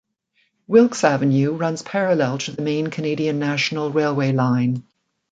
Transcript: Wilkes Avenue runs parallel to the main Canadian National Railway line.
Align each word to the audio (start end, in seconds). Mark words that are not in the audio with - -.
Wilkes 0.65 1.03
Avenue 1.03 1.51
runs 1.53 1.83
parallel 1.83 2.39
to 2.39 2.51
the 2.53 2.63
main 2.63 2.87
Canadian 2.87 3.37
National 3.37 3.91
Railway 3.91 4.31
line. 4.31 4.83